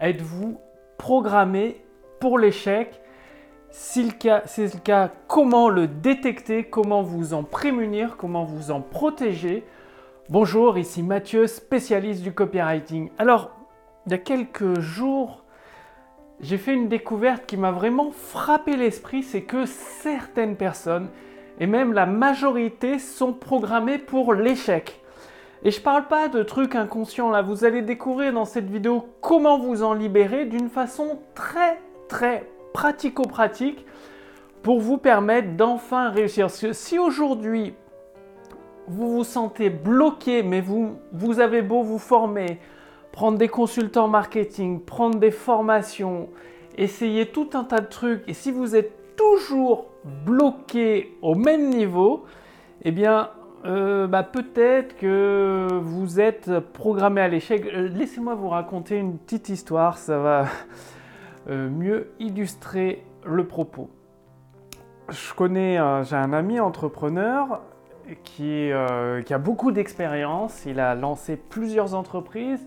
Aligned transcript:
Êtes-vous 0.00 0.58
programmé 0.96 1.84
pour 2.20 2.38
l'échec? 2.38 3.02
Si 3.70 4.10
c'est 4.46 4.74
le 4.74 4.80
cas, 4.80 5.10
comment 5.28 5.68
le 5.68 5.88
détecter? 5.88 6.64
Comment 6.64 7.02
vous 7.02 7.34
en 7.34 7.42
prémunir? 7.42 8.16
Comment 8.16 8.44
vous 8.44 8.70
en 8.70 8.80
protéger? 8.80 9.62
Bonjour, 10.30 10.78
ici 10.78 11.02
Mathieu, 11.02 11.46
spécialiste 11.46 12.22
du 12.22 12.32
copywriting. 12.32 13.10
Alors, 13.18 13.50
il 14.06 14.12
y 14.12 14.14
a 14.14 14.18
quelques 14.18 14.80
jours, 14.80 15.44
j'ai 16.40 16.56
fait 16.56 16.72
une 16.72 16.88
découverte 16.88 17.44
qui 17.44 17.58
m'a 17.58 17.70
vraiment 17.70 18.10
frappé 18.10 18.78
l'esprit, 18.78 19.22
c'est 19.22 19.42
que 19.42 19.66
certaines 19.66 20.56
personnes, 20.56 21.10
et 21.58 21.66
même 21.66 21.92
la 21.92 22.06
majorité, 22.06 22.98
sont 22.98 23.34
programmées 23.34 23.98
pour 23.98 24.32
l'échec. 24.32 24.99
Et 25.62 25.70
je 25.70 25.80
parle 25.80 26.06
pas 26.06 26.28
de 26.28 26.42
trucs 26.42 26.74
inconscients 26.74 27.30
là, 27.30 27.42
vous 27.42 27.64
allez 27.64 27.82
découvrir 27.82 28.32
dans 28.32 28.46
cette 28.46 28.70
vidéo 28.70 29.06
comment 29.20 29.58
vous 29.58 29.82
en 29.82 29.92
libérer 29.92 30.46
d'une 30.46 30.70
façon 30.70 31.18
très 31.34 31.78
très 32.08 32.48
pratico-pratique 32.72 33.84
pour 34.62 34.80
vous 34.80 34.96
permettre 34.96 35.56
d'enfin 35.56 36.10
réussir. 36.10 36.48
Si 36.50 36.98
aujourd'hui 36.98 37.74
vous 38.88 39.10
vous 39.10 39.24
sentez 39.24 39.70
bloqué, 39.70 40.42
mais 40.42 40.60
vous, 40.60 40.96
vous 41.12 41.40
avez 41.40 41.62
beau 41.62 41.82
vous 41.82 41.98
former, 41.98 42.58
prendre 43.12 43.38
des 43.38 43.48
consultants 43.48 44.08
marketing, 44.08 44.80
prendre 44.80 45.18
des 45.18 45.30
formations, 45.30 46.28
essayer 46.76 47.26
tout 47.26 47.50
un 47.54 47.64
tas 47.64 47.80
de 47.80 47.86
trucs, 47.86 48.28
et 48.28 48.34
si 48.34 48.50
vous 48.50 48.74
êtes 48.74 49.16
toujours 49.16 49.86
bloqué 50.24 51.16
au 51.22 51.34
même 51.34 51.68
niveau, 51.68 52.24
eh 52.82 52.90
bien, 52.90 53.30
euh, 53.66 54.06
bah, 54.06 54.22
peut-être 54.22 54.96
que 54.96 55.68
vous 55.82 56.18
êtes 56.18 56.60
programmé 56.60 57.20
à 57.20 57.28
l'échec. 57.28 57.66
Euh, 57.66 57.88
laissez-moi 57.88 58.34
vous 58.34 58.48
raconter 58.48 58.96
une 58.96 59.18
petite 59.18 59.50
histoire, 59.50 59.98
ça 59.98 60.18
va 60.18 60.44
euh, 61.48 61.68
mieux 61.68 62.10
illustrer 62.18 63.04
le 63.24 63.46
propos. 63.46 63.90
Je 65.10 65.34
connais, 65.34 65.78
j'ai 66.04 66.16
un 66.16 66.32
ami 66.32 66.60
entrepreneur 66.60 67.60
qui, 68.22 68.70
qui 69.26 69.34
a 69.34 69.38
beaucoup 69.38 69.72
d'expérience. 69.72 70.64
Il 70.66 70.78
a 70.78 70.94
lancé 70.94 71.36
plusieurs 71.36 71.96
entreprises, 71.96 72.64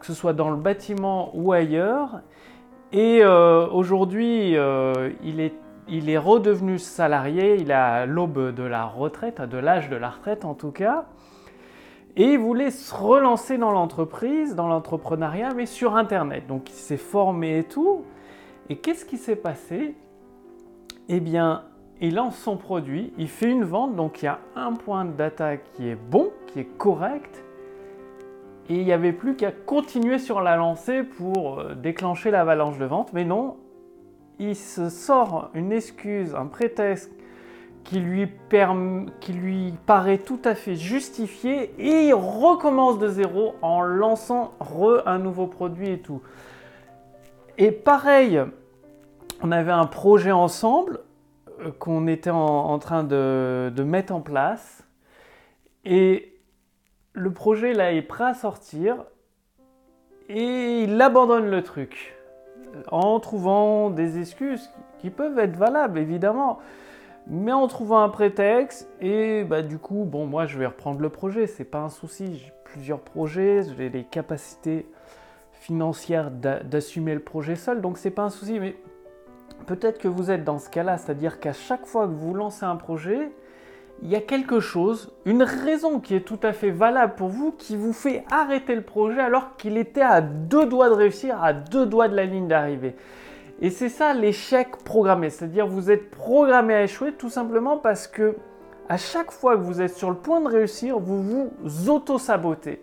que 0.00 0.06
ce 0.06 0.14
soit 0.14 0.32
dans 0.32 0.48
le 0.48 0.56
bâtiment 0.56 1.30
ou 1.34 1.52
ailleurs. 1.52 2.22
Et 2.92 3.22
aujourd'hui, 3.26 4.56
il 5.22 5.40
est 5.40 5.52
il 5.92 6.08
est 6.08 6.16
redevenu 6.16 6.78
salarié, 6.78 7.56
il 7.60 7.70
à 7.70 8.06
l'aube 8.06 8.54
de 8.54 8.62
la 8.62 8.86
retraite, 8.86 9.42
de 9.42 9.58
l'âge 9.58 9.90
de 9.90 9.96
la 9.96 10.08
retraite 10.08 10.46
en 10.46 10.54
tout 10.54 10.70
cas, 10.70 11.04
et 12.16 12.32
il 12.32 12.38
voulait 12.38 12.70
se 12.70 12.94
relancer 12.94 13.58
dans 13.58 13.70
l'entreprise, 13.70 14.54
dans 14.54 14.68
l'entrepreneuriat, 14.68 15.50
mais 15.54 15.66
sur 15.66 15.94
Internet. 15.94 16.46
Donc 16.46 16.70
il 16.70 16.74
s'est 16.74 16.96
formé 16.96 17.58
et 17.58 17.64
tout. 17.64 18.04
Et 18.70 18.76
qu'est-ce 18.76 19.04
qui 19.04 19.18
s'est 19.18 19.36
passé? 19.36 19.94
Eh 21.10 21.20
bien, 21.20 21.64
il 22.00 22.14
lance 22.14 22.38
son 22.38 22.56
produit, 22.56 23.12
il 23.18 23.28
fait 23.28 23.50
une 23.50 23.64
vente, 23.64 23.94
donc 23.94 24.22
il 24.22 24.26
y 24.26 24.28
a 24.28 24.38
un 24.56 24.72
point 24.72 25.04
de 25.04 25.12
data 25.12 25.58
qui 25.58 25.88
est 25.88 25.94
bon, 25.94 26.30
qui 26.46 26.60
est 26.60 26.78
correct, 26.78 27.44
et 28.70 28.76
il 28.76 28.84
n'y 28.84 28.92
avait 28.92 29.12
plus 29.12 29.36
qu'à 29.36 29.52
continuer 29.52 30.18
sur 30.18 30.40
la 30.40 30.56
lancée 30.56 31.02
pour 31.02 31.60
euh, 31.60 31.74
déclencher 31.74 32.30
l'avalanche 32.30 32.78
de 32.78 32.86
vente. 32.86 33.12
Mais 33.12 33.24
non, 33.24 33.56
il 34.42 34.56
se 34.56 34.88
sort 34.88 35.50
une 35.54 35.72
excuse, 35.72 36.34
un 36.34 36.46
prétexte 36.46 37.10
qui 37.84 38.00
lui, 38.00 38.28
qui 39.20 39.32
lui 39.32 39.74
paraît 39.86 40.18
tout 40.18 40.40
à 40.44 40.54
fait 40.54 40.74
justifié 40.74 41.74
et 41.78 42.08
il 42.08 42.14
recommence 42.14 42.98
de 42.98 43.08
zéro 43.08 43.54
en 43.62 43.82
lançant 43.82 44.52
un 45.06 45.18
nouveau 45.18 45.46
produit 45.46 45.90
et 45.90 45.98
tout. 45.98 46.22
Et 47.58 47.70
pareil, 47.70 48.40
on 49.42 49.52
avait 49.52 49.72
un 49.72 49.86
projet 49.86 50.32
ensemble 50.32 51.00
euh, 51.60 51.70
qu'on 51.78 52.06
était 52.06 52.30
en, 52.30 52.78
train 52.78 53.04
de, 53.04 53.72
mettre 53.84 54.14
en 54.14 54.20
place 54.20 54.84
et 55.84 56.40
le 57.12 57.32
projet 57.32 57.74
là 57.74 57.92
est 57.92 58.02
prêt 58.02 58.24
à 58.24 58.34
sortir 58.34 59.04
et 60.28 60.84
il 60.84 61.00
abandonne 61.00 61.50
le 61.50 61.62
truc 61.62 62.14
en 62.90 63.20
trouvant 63.20 63.90
des 63.90 64.18
excuses 64.18 64.70
qui 64.98 65.10
peuvent 65.10 65.38
être 65.38 65.56
valables 65.56 65.98
évidemment, 65.98 66.58
mais 67.26 67.52
en 67.52 67.66
trouvant 67.68 68.00
un 68.00 68.08
prétexte 68.08 68.88
et 69.00 69.44
bah, 69.44 69.62
du 69.62 69.78
coup 69.78 70.04
bon 70.04 70.26
moi 70.26 70.46
je 70.46 70.58
vais 70.58 70.66
reprendre 70.66 71.00
le 71.00 71.08
projet, 71.08 71.46
c'est 71.46 71.64
pas 71.64 71.80
un 71.80 71.88
souci, 71.88 72.36
j'ai 72.36 72.52
plusieurs 72.64 73.00
projets, 73.00 73.62
j'ai 73.76 73.88
les 73.88 74.04
capacités 74.04 74.86
financières 75.52 76.30
d'assumer 76.30 77.14
le 77.14 77.20
projet 77.20 77.54
seul, 77.54 77.80
donc 77.80 77.98
c'est 77.98 78.10
pas 78.10 78.22
un 78.22 78.30
souci, 78.30 78.58
mais 78.58 78.76
peut-être 79.66 79.98
que 79.98 80.08
vous 80.08 80.30
êtes 80.30 80.44
dans 80.44 80.58
ce 80.58 80.68
cas-là, 80.68 80.98
c'est-à-dire 80.98 81.38
qu'à 81.38 81.52
chaque 81.52 81.86
fois 81.86 82.06
que 82.06 82.12
vous 82.12 82.34
lancez 82.34 82.64
un 82.64 82.76
projet, 82.76 83.30
il 84.02 84.10
y 84.10 84.16
a 84.16 84.20
quelque 84.20 84.58
chose, 84.58 85.12
une 85.24 85.44
raison 85.44 86.00
qui 86.00 86.16
est 86.16 86.26
tout 86.26 86.40
à 86.42 86.52
fait 86.52 86.70
valable 86.70 87.14
pour 87.14 87.28
vous, 87.28 87.52
qui 87.52 87.76
vous 87.76 87.92
fait 87.92 88.24
arrêter 88.32 88.74
le 88.74 88.82
projet 88.82 89.20
alors 89.20 89.56
qu'il 89.56 89.76
était 89.76 90.02
à 90.02 90.20
deux 90.20 90.66
doigts 90.66 90.88
de 90.88 90.94
réussir, 90.94 91.40
à 91.42 91.52
deux 91.52 91.86
doigts 91.86 92.08
de 92.08 92.16
la 92.16 92.26
ligne 92.26 92.48
d'arrivée. 92.48 92.96
Et 93.60 93.70
c'est 93.70 93.88
ça 93.88 94.12
l'échec 94.12 94.76
programmé, 94.84 95.30
c'est-à-dire 95.30 95.68
vous 95.68 95.92
êtes 95.92 96.10
programmé 96.10 96.74
à 96.74 96.82
échouer 96.82 97.12
tout 97.12 97.28
simplement 97.28 97.76
parce 97.76 98.08
que 98.08 98.34
à 98.88 98.96
chaque 98.96 99.30
fois 99.30 99.56
que 99.56 99.62
vous 99.62 99.80
êtes 99.80 99.94
sur 99.94 100.10
le 100.10 100.16
point 100.16 100.40
de 100.40 100.48
réussir, 100.48 100.98
vous 100.98 101.22
vous 101.22 101.88
auto-sabotez. 101.88 102.82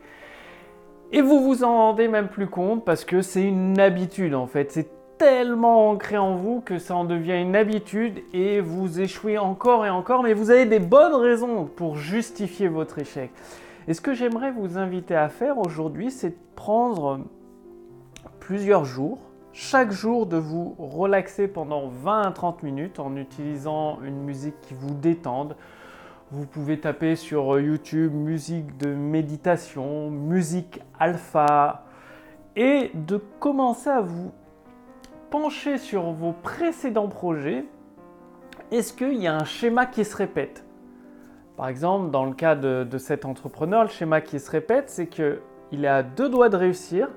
Et 1.12 1.22
vous 1.22 1.44
vous 1.44 1.66
en 1.66 1.76
rendez 1.76 2.08
même 2.08 2.30
plus 2.30 2.48
compte 2.48 2.86
parce 2.86 3.04
que 3.04 3.22
c'est 3.22 3.44
une 3.44 3.78
habitude 3.80 4.36
en 4.36 4.48
fait, 4.48 4.72
tellement 5.20 5.92
ancré 5.92 6.18
en 6.18 6.36
vous 6.36 6.62
que 6.62 6.80
ça 6.80 6.96
en 6.96 7.04
devient 7.04 7.40
une 7.40 7.56
habitude 7.56 8.24
et 8.34 8.62
vous 8.62 9.02
échouez 9.02 9.38
encore 9.38 9.86
et 9.86 9.90
encore, 9.90 10.24
mais 10.24 10.34
vous 10.34 10.50
avez 10.50 10.66
des 10.66 10.80
bonnes 10.80 11.14
raisons 11.14 11.66
pour 11.66 11.98
justifier 11.98 12.70
votre 12.70 13.00
échec. 13.00 13.30
Et 13.90 13.94
ce 13.94 14.00
que 14.00 14.14
j'aimerais 14.14 14.52
vous 14.52 14.78
inviter 14.78 15.16
à 15.16 15.28
faire 15.28 15.58
aujourd'hui, 15.58 16.10
c'est 16.10 16.30
de 16.30 16.38
prendre 16.56 17.20
plusieurs 18.40 18.86
jours, 18.86 19.20
chaque 19.52 19.92
jour 19.92 20.26
de 20.26 20.38
vous 20.38 20.76
relaxer 20.80 21.50
pendant 21.50 21.90
20 21.90 22.22
à 22.22 22.32
30 22.32 22.64
minutes 22.64 23.00
en 23.00 23.18
utilisant 23.18 24.00
une 24.04 24.24
musique 24.24 24.60
qui 24.62 24.74
vous 24.74 24.94
détende. 24.94 25.58
Vous 26.32 26.46
pouvez 26.46 26.80
taper 26.80 27.18
sur 27.18 27.60
YouTube 27.60 28.14
musique 28.14 28.78
de 28.78 28.94
méditation, 28.94 30.10
musique 30.12 30.80
alpha, 30.98 31.84
et 32.56 32.92
de 32.94 33.18
commencer 33.40 33.90
à 33.90 34.02
vous 34.02 34.32
pencher 35.30 35.78
sur 35.78 36.12
vos 36.12 36.34
précédents 36.34 37.08
projets, 37.08 37.66
est-ce 38.72 38.94
qu'il 38.94 39.16
y 39.16 39.28
a 39.28 39.36
un 39.36 39.46
schéma 39.46 39.86
qui 39.86 40.06
se 40.06 40.16
répète? 40.16 40.64
Par 41.58 41.68
exemple, 41.68 42.12
dans 42.12 42.26
le 42.26 42.34
cas 42.34 42.56
de, 42.56 42.98
cet 42.98 43.26
entrepreneur, 43.26 43.84
le 43.84 43.90
schéma 43.90 44.22
qui 44.22 44.40
se 44.40 44.50
répète, 44.50 44.90
c'est 44.90 45.08
qu'il 45.08 45.84
est 45.84 45.88
à 45.88 46.04
deux 46.04 46.30
doigts 46.30 46.50
de 46.50 46.56
réussir, 46.56 47.10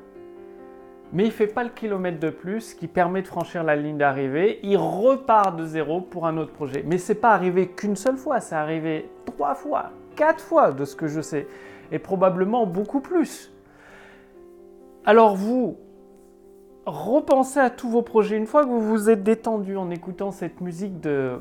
mais 1.13 1.25
il 1.25 1.27
ne 1.27 1.33
fait 1.33 1.47
pas 1.47 1.63
le 1.63 1.71
kilomètre 1.71 2.19
de 2.19 2.31
plus 2.31 2.75
qui 2.75 2.89
permet 2.89 3.23
de 3.23 3.29
franchir 3.29 3.63
la 3.63 3.77
ligne 3.77 3.99
d'arrivée. 3.99 4.61
Il 4.63 4.79
repart 4.79 5.57
de 5.57 5.67
zéro 5.67 6.01
pour 6.01 6.27
un 6.27 6.39
autre 6.39 6.53
projet. 6.53 6.83
Mais 6.87 6.97
c'est 6.97 7.15
pas 7.15 7.33
arrivé 7.33 7.69
qu'une 7.69 7.97
seule 7.97 8.17
fois, 8.17 8.41
c'est 8.41 8.55
arrivé 8.55 9.11
trois 9.27 9.55
fois, 9.55 9.91
quatre 10.17 10.43
fois 10.43 10.73
de 10.73 10.85
ce 10.85 10.97
que 10.97 11.07
je 11.07 11.21
sais, 11.21 11.47
et 11.93 11.99
probablement 11.99 12.67
beaucoup 12.67 13.01
plus. 13.01 13.53
Alors 15.05 15.37
vous, 15.37 15.77
repensez 16.87 17.61
à 17.61 17.71
tous 17.71 17.89
vos 17.89 18.03
projets. 18.03 18.37
Une 18.37 18.47
fois 18.47 18.65
que 18.65 18.69
vous 18.69 18.81
vous 18.81 19.11
êtes 19.11 19.23
détendu 19.23 19.77
en 19.77 19.91
écoutant 19.91 20.31
cette 20.31 20.61
musique 20.61 21.01
de, 21.01 21.41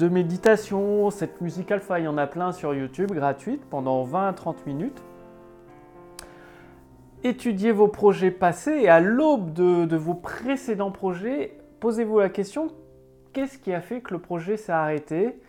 méditation, 0.00 1.10
cette 1.10 1.40
musique 1.40 1.70
alpha, 1.70 1.98
il 1.98 2.04
y 2.04 2.08
en 2.08 2.18
a 2.18 2.26
plein 2.26 2.52
sur 2.52 2.74
YouTube, 2.74 3.12
gratuite, 3.12 3.64
pendant 3.70 4.02
20 4.04 4.28
à 4.28 4.32
30 4.32 4.66
minutes. 4.66 5.02
Étudiez 7.24 7.72
vos 7.72 7.88
projets 7.88 8.30
passés 8.30 8.78
et 8.82 8.88
à 8.88 9.00
l'aube 9.00 9.52
de, 9.52 9.86
de 9.86 9.96
vos 9.96 10.14
précédents 10.14 10.92
projets, 10.92 11.58
posez-vous 11.80 12.20
la 12.20 12.28
question, 12.28 12.68
qu'est-ce 13.32 13.58
qui 13.58 13.72
a 13.72 13.80
fait 13.80 14.00
que 14.00 14.14
le 14.14 14.20
projet 14.20 14.56
s'est 14.56 14.72
arrêté? 14.72 15.40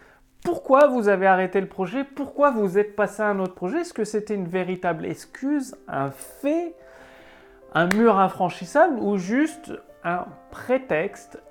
Pourquoi 0.44 0.88
vous 0.88 1.10
avez 1.10 1.28
arrêté 1.28 1.62
le 1.62 1.68
projet? 1.68 2.04
Pourquoi 2.04 2.50
vous 2.50 2.80
êtes 2.80 2.96
passé 2.96 3.22
à 3.22 3.28
un 3.28 3.40
autre 3.40 3.54
projet? 3.54 3.82
Est-ce 3.82 3.94
que 3.94 4.06
c'était 4.06 4.34
une 4.34 4.48
véritable 4.48 5.06
excuse, 5.06 5.76
un 5.88 6.10
fait? 6.10 6.74
Un 7.74 7.88
mur 7.88 8.20
infranchissable 8.20 9.00
ou 9.00 9.18
juste 9.18 9.72
un 10.04 10.26
prétexte 10.52 11.42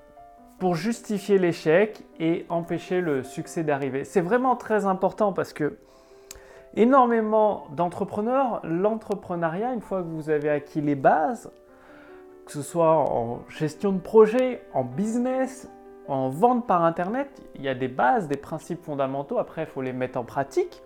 pour 0.59 0.75
justifier 0.75 1.37
l'échec 1.37 2.03
et 2.19 2.45
empêcher 2.49 2.99
le 2.99 3.23
succès 3.23 3.63
d'arriver. 3.63 4.03
C'est 4.03 4.21
vraiment 4.21 4.55
très 4.55 4.85
important 4.85 5.31
parce 5.31 5.53
que 5.53 5.77
énormément 6.75 7.67
d'entrepreneurs, 7.71 8.59
l'entrepreneuriat, 8.63 9.73
une 9.73 9.81
fois 9.81 10.01
que 10.01 10.07
vous 10.07 10.29
avez 10.29 10.49
acquis 10.49 10.81
les 10.81 10.95
bases, 10.95 11.51
que 12.45 12.51
ce 12.51 12.61
soit 12.61 12.91
en 12.91 13.39
gestion 13.47 13.91
de 13.93 13.99
projet, 13.99 14.61
en 14.73 14.83
business, 14.83 15.69
en 16.07 16.29
vente 16.29 16.65
par 16.65 16.83
Internet, 16.83 17.29
il 17.55 17.61
y 17.61 17.69
a 17.69 17.75
des 17.75 17.87
bases, 17.87 18.27
des 18.27 18.37
principes 18.37 18.83
fondamentaux. 18.83 19.37
Après, 19.37 19.63
il 19.63 19.67
faut 19.67 19.81
les 19.81 19.93
mettre 19.93 20.17
en 20.17 20.23
pratique. 20.23 20.81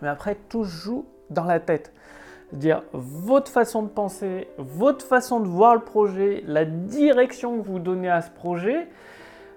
Mais 0.00 0.08
après, 0.08 0.36
tout 0.48 0.64
joue 0.64 1.04
dans 1.28 1.44
la 1.44 1.60
tête. 1.60 1.92
C'est-à-dire 2.52 2.82
votre 2.92 3.50
façon 3.50 3.82
de 3.82 3.88
penser, 3.88 4.46
votre 4.58 5.06
façon 5.06 5.40
de 5.40 5.48
voir 5.48 5.74
le 5.74 5.80
projet, 5.80 6.44
la 6.46 6.66
direction 6.66 7.58
que 7.58 7.66
vous 7.66 7.78
donnez 7.78 8.10
à 8.10 8.20
ce 8.20 8.30
projet, 8.30 8.88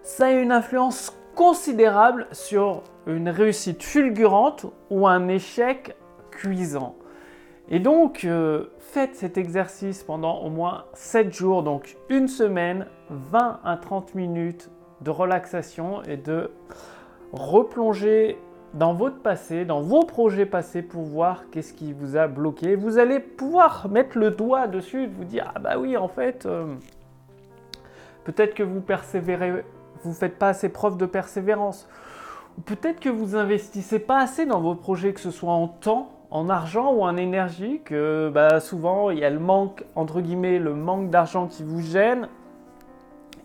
ça 0.02 0.28
a 0.28 0.32
une 0.32 0.54
influence 0.54 1.14
considérable 1.36 2.26
sur 2.32 2.84
une 3.06 3.28
réussite 3.28 3.84
fulgurante 3.84 4.68
ou 4.90 5.08
un 5.08 5.28
échec 5.28 5.98
cuisant. 6.32 6.96
Et 7.68 7.80
donc, 7.80 8.24
euh, 8.24 8.68
faites 8.80 9.16
cet 9.16 9.38
exercice 9.38 10.02
pendant 10.02 10.40
au 10.40 10.50
moins 10.50 10.86
7 10.94 11.34
jours, 11.34 11.64
donc 11.64 11.98
une 12.08 12.30
semaine, 12.30 12.88
20 13.10 13.60
à 13.66 13.76
30 13.76 14.16
minutes 14.16 14.70
de 15.02 15.10
relaxation 15.10 16.02
et 16.04 16.16
de 16.16 16.50
replonger 17.34 18.38
dans 18.76 18.94
votre 18.94 19.20
passé, 19.20 19.64
dans 19.64 19.80
vos 19.80 20.04
projets 20.04 20.46
passés 20.46 20.82
pour 20.82 21.04
voir 21.04 21.46
qu'est-ce 21.50 21.74
qui 21.74 21.94
vous 21.94 22.18
a 22.18 22.28
bloqué. 22.28 22.76
Vous 22.76 22.98
allez 22.98 23.22
pouvoir 23.22 23.88
mettre 23.90 24.18
le 24.18 24.32
doigt 24.32 24.68
dessus 24.68 25.08
vous 25.08 25.24
dire 25.24 25.50
ah 25.56 25.60
bah 25.60 25.80
oui 25.80 25.96
en 25.96 26.10
fait 26.10 26.46
euh, 26.46 26.76
peut-être 28.26 28.54
que 28.54 28.64
vous 28.64 28.82
persévérez, 28.82 29.64
vous 30.04 30.14
faites 30.14 30.38
pas 30.38 30.50
assez 30.50 30.68
preuve 30.68 30.98
de 30.98 31.06
persévérance. 31.06 31.88
Peut-être 32.66 33.00
que 33.00 33.10
vous 33.10 33.36
investissez 33.38 34.00
pas 34.00 34.20
assez 34.20 34.46
dans 34.46 34.60
vos 34.60 34.76
projets, 34.76 35.14
que 35.14 35.20
ce 35.22 35.32
soit 35.32 35.54
en 35.54 35.68
temps, 35.68 36.12
en 36.30 36.50
argent 36.50 36.94
ou 36.94 37.04
en 37.04 37.16
énergie, 37.16 37.82
que 37.84 38.30
bah, 38.34 38.60
souvent 38.60 39.10
il 39.10 39.20
y 39.20 39.26
a 39.26 39.30
le 39.30 39.40
manque, 39.40 39.86
entre 39.96 40.20
guillemets, 40.20 40.60
le 40.60 40.74
manque 40.74 41.10
d'argent 41.10 41.48
qui 41.48 41.64
vous 41.64 41.82
gêne, 41.82 42.28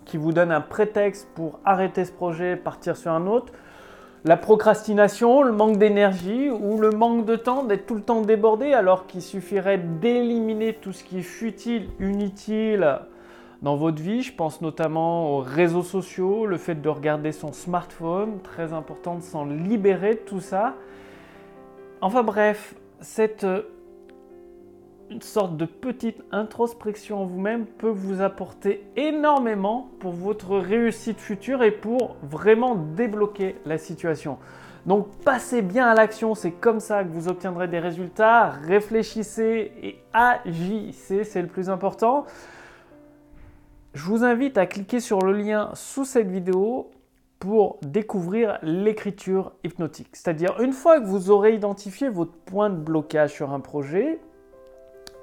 qui 0.05 0.17
vous 0.17 0.32
donne 0.32 0.50
un 0.50 0.61
prétexte 0.61 1.29
pour 1.35 1.61
arrêter 1.65 2.05
ce 2.05 2.12
projet, 2.12 2.56
partir 2.56 2.97
sur 2.97 3.12
un 3.12 3.29
autre 3.29 3.53
la 4.25 4.37
procrastination, 4.37 5.43
le 5.43 5.52
manque 5.52 5.78
d'énergie 5.78 6.50
ou 6.50 6.78
le 6.78 6.90
manque 6.90 7.25
de 7.25 7.37
temps, 7.37 7.64
d'être 7.64 7.87
tout 7.87 7.94
le 7.94 8.02
temps 8.02 8.20
débordé 8.20 8.72
alors 8.72 9.06
qu'il 9.06 9.22
suffirait 9.22 9.78
d'éliminer 9.78 10.75
tout 10.75 10.93
ce 10.93 11.05
qui 11.05 11.20
est 11.20 11.22
futile, 11.22 11.88
inutile 12.00 12.99
dans 13.62 13.76
votre 13.76 14.02
vie. 14.02 14.22
Je 14.22 14.34
pense 14.34 14.61
notamment 14.61 15.31
aux 15.31 15.38
réseaux 15.38 15.82
sociaux, 15.82 16.44
le 16.44 16.58
fait 16.58 16.75
de 16.75 16.88
regarder 16.88 17.32
son 17.32 17.52
smartphone, 17.52 18.40
très 18.43 18.72
important 18.72 19.14
de 19.14 19.22
s'en 19.22 19.46
libérer 19.46 20.14
de 20.14 20.20
tout 20.20 20.40
ça. 20.40 20.75
Enfin 22.02 22.22
bref, 22.22 22.75
cette 23.00 23.46
une 25.11 25.23
sorte 25.23 25.57
de 25.57 25.65
petite 25.65 26.23
introspection 26.31 27.23
en 27.23 27.25
vous-même 27.25 27.67
peut 27.67 27.91
vous 27.91 28.23
apporter 28.23 28.87
énormément 28.97 29.91
pour 29.99 30.12
votre 30.12 30.57
réussite 30.57 31.21
future 31.21 31.62
et 31.62 31.73
pour 31.73 32.17
vraiment 32.23 32.77
débloquer 32.77 33.57
la 33.67 33.77
situation. 33.77 34.39
Donc 34.87 35.09
passez 35.25 35.62
bien 35.62 35.87
à 35.89 35.95
l'action, 35.95 36.35
c'est 36.35 36.53
comme 36.53 36.81
ça 36.81 37.05
que 37.05 37.09
vous 37.09 37.29
obtiendrez 37.29 37.69
des 37.69 37.81
résultats. 37.81 38.51
Réfléchissez 38.51 39.73
et 39.83 39.99
agissez, 40.12 41.25
c'est 41.25 41.43
le 41.43 41.49
plus 41.49 41.69
important. 41.69 42.25
Je 43.93 44.05
vous 44.05 44.25
invite 44.25 44.56
à 44.56 44.67
cliquer 44.67 45.01
sur 45.01 45.19
le 45.19 45.33
lien 45.33 45.71
sous 45.75 46.05
cette 46.05 46.31
vidéo 46.31 46.91
pour 47.41 47.79
découvrir 47.83 48.59
l'écriture 48.63 49.53
hypnotique. 49.65 50.11
C'est-à-dire 50.13 50.61
une 50.61 50.73
fois 50.73 51.01
que 51.01 51.06
vous 51.06 51.31
aurez 51.31 51.55
identifié 51.55 52.09
votre 52.09 52.33
point 52.33 52.71
de 52.71 52.77
blocage 52.77 53.33
sur 53.33 53.53
un 53.53 53.61
projet, 53.61 54.21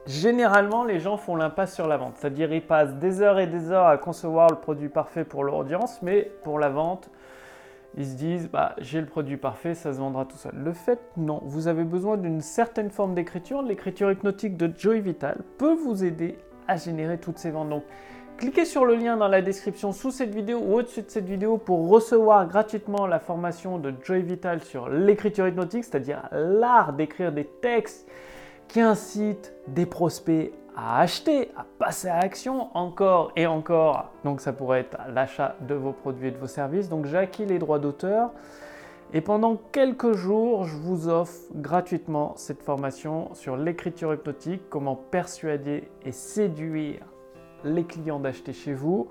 Généralement, 0.08 0.86
les 0.86 1.00
gens 1.00 1.18
font 1.18 1.36
l'impasse 1.36 1.76
sur 1.76 1.86
la 1.86 1.98
vente, 1.98 2.14
c'est-à-dire 2.16 2.54
ils 2.54 2.66
passent 2.66 2.96
des 2.96 3.22
heures 3.22 3.40
et 3.40 3.48
des 3.48 3.72
heures 3.72 3.88
à 3.88 3.98
concevoir 3.98 4.50
le 4.50 4.56
produit 4.56 4.88
parfait 4.88 5.26
pour 5.26 5.44
leur 5.44 5.56
audience, 5.56 6.02
mais 6.02 6.32
pour 6.44 6.60
la 6.60 6.70
vente, 6.70 7.10
ils 7.98 8.06
se 8.06 8.16
disent 8.16 8.50
bah, 8.50 8.74
j'ai 8.78 9.02
le 9.02 9.06
produit 9.06 9.36
parfait, 9.36 9.74
ça 9.74 9.92
se 9.92 9.98
vendra 10.00 10.24
tout 10.24 10.38
seul. 10.38 10.54
Le 10.56 10.72
fait, 10.72 11.02
non, 11.18 11.42
vous 11.44 11.68
avez 11.68 11.84
besoin 11.84 12.16
d'une 12.16 12.40
certaine 12.40 12.90
forme 12.90 13.16
d'écriture. 13.16 13.62
L'écriture 13.62 14.10
hypnotique 14.10 14.56
de 14.56 14.72
Joy 14.78 15.02
Vital 15.02 15.42
peut 15.58 15.74
vous 15.74 16.06
aider 16.06 16.38
à 16.70 16.78
générer 16.78 17.18
toutes 17.18 17.38
ces 17.38 17.52
ventes. 17.52 17.70
Donc, 17.70 17.84
cliquez 18.38 18.64
sur 18.64 18.86
le 18.86 18.96
lien 18.96 19.18
dans 19.18 19.28
la 19.28 19.42
description 19.42 19.92
sous 19.92 20.12
cette 20.12 20.34
vidéo 20.34 20.60
ou 20.60 20.76
au-dessus 20.76 21.02
de 21.02 21.10
cette 21.10 21.26
vidéo 21.26 21.58
pour 21.58 21.90
recevoir 21.90 22.48
gratuitement 22.48 23.08
la 23.08 23.20
formation 23.20 23.78
de 23.78 23.94
Joy 24.04 24.22
Vital 24.22 24.62
sur 24.62 24.88
l'écriture 24.88 25.50
hypnotique, 25.50 25.84
c'est-à-dire 25.84 26.30
l'art 26.32 26.94
d'écrire 26.94 27.34
des 27.34 27.46
textes 27.46 28.08
qui 28.68 28.82
incite 28.82 29.54
des 29.68 29.86
prospects 29.86 30.52
à 30.76 31.00
acheter, 31.02 31.50
à 31.58 31.66
passer 31.80 32.08
à 32.08 32.22
l'action 32.22 32.70
encore 32.76 33.32
et 33.36 33.48
encore. 33.48 34.12
Donc 34.24 34.42
ça 34.42 34.54
pourrait 34.54 34.82
être 34.82 34.98
l'achat 35.14 35.56
de 35.62 35.74
vos 35.74 35.92
produits 35.92 36.28
et 36.28 36.32
de 36.32 36.38
vos 36.38 36.48
services. 36.48 36.88
Donc 36.88 37.06
j'ai 37.06 37.46
les 37.46 37.60
droits 37.60 37.80
d'auteur. 37.80 38.32
Et 39.14 39.22
pendant 39.22 39.56
quelques 39.72 40.14
jours, 40.14 40.66
je 40.66 40.76
vous 40.76 41.08
offre 41.08 41.34
gratuitement 41.56 42.34
cette 42.36 42.62
formation 42.62 43.34
sur 43.34 43.56
l'écriture 43.56 44.14
hypnotique, 44.14 44.64
comment 44.70 44.96
persuader 44.96 45.90
et 46.06 46.12
séduire 46.12 47.00
les 47.64 47.86
clients 47.86 48.20
d'acheter 48.20 48.54
chez 48.54 48.74
vous. 48.74 49.08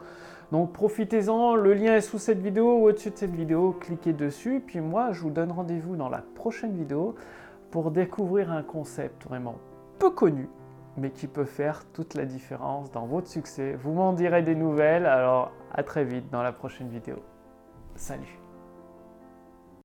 Donc 0.52 0.72
profitez-en, 0.72 1.56
le 1.56 1.74
lien 1.74 1.96
est 1.96 2.02
sous 2.02 2.18
cette 2.18 2.40
vidéo 2.40 2.78
ou 2.78 2.88
au-dessus 2.88 3.10
de 3.10 3.16
cette 3.16 3.34
vidéo, 3.34 3.74
cliquez 3.80 4.12
dessus. 4.12 4.62
Puis 4.64 4.80
moi, 4.80 5.12
je 5.12 5.22
vous 5.22 5.30
donne 5.30 5.50
rendez-vous 5.50 5.96
dans 5.96 6.10
la 6.10 6.22
prochaine 6.34 6.76
vidéo 6.76 7.14
pour 7.70 7.90
découvrir 7.90 8.50
un 8.50 8.62
concept 8.62 9.24
vraiment 9.24 9.56
peu 9.98 10.10
connu, 10.10 10.48
mais 10.96 11.10
qui 11.10 11.26
peut 11.26 11.44
faire 11.44 11.84
toute 11.92 12.14
la 12.14 12.24
différence 12.24 12.90
dans 12.90 13.06
votre 13.06 13.28
succès. 13.28 13.74
Vous 13.74 13.92
m'en 13.92 14.12
direz 14.12 14.42
des 14.42 14.54
nouvelles, 14.54 15.06
alors 15.06 15.52
à 15.72 15.82
très 15.82 16.04
vite 16.04 16.30
dans 16.30 16.42
la 16.42 16.52
prochaine 16.52 16.88
vidéo. 16.88 17.16
Salut 17.94 18.45